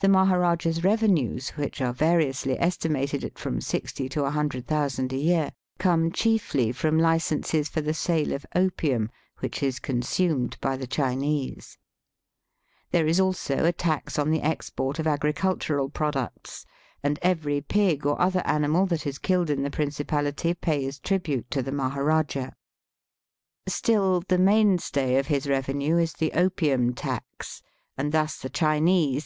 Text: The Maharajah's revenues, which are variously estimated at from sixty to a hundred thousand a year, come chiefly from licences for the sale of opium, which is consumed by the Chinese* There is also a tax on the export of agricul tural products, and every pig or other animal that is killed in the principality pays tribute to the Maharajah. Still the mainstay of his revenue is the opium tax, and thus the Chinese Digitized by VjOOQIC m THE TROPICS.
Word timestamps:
The 0.00 0.08
Maharajah's 0.10 0.84
revenues, 0.84 1.48
which 1.56 1.80
are 1.80 1.94
variously 1.94 2.60
estimated 2.60 3.24
at 3.24 3.38
from 3.38 3.62
sixty 3.62 4.06
to 4.10 4.26
a 4.26 4.30
hundred 4.30 4.66
thousand 4.66 5.14
a 5.14 5.16
year, 5.16 5.48
come 5.78 6.12
chiefly 6.12 6.72
from 6.72 6.98
licences 6.98 7.66
for 7.70 7.80
the 7.80 7.94
sale 7.94 8.34
of 8.34 8.44
opium, 8.54 9.08
which 9.38 9.62
is 9.62 9.78
consumed 9.78 10.58
by 10.60 10.76
the 10.76 10.86
Chinese* 10.86 11.78
There 12.90 13.06
is 13.06 13.18
also 13.18 13.64
a 13.64 13.72
tax 13.72 14.18
on 14.18 14.28
the 14.30 14.42
export 14.42 14.98
of 14.98 15.06
agricul 15.06 15.56
tural 15.56 15.90
products, 15.90 16.66
and 17.02 17.18
every 17.22 17.62
pig 17.62 18.04
or 18.04 18.20
other 18.20 18.46
animal 18.46 18.84
that 18.88 19.06
is 19.06 19.16
killed 19.16 19.48
in 19.48 19.62
the 19.62 19.70
principality 19.70 20.52
pays 20.52 20.98
tribute 20.98 21.50
to 21.52 21.62
the 21.62 21.72
Maharajah. 21.72 22.52
Still 23.66 24.20
the 24.28 24.36
mainstay 24.36 25.16
of 25.16 25.28
his 25.28 25.46
revenue 25.48 25.96
is 25.96 26.12
the 26.12 26.34
opium 26.34 26.92
tax, 26.92 27.62
and 27.96 28.12
thus 28.12 28.36
the 28.38 28.50
Chinese 28.50 28.50
Digitized 28.50 28.60
by 28.60 28.74
VjOOQIC 28.74 28.74
m 28.74 28.84
THE 28.84 29.04
TROPICS. 29.04 29.12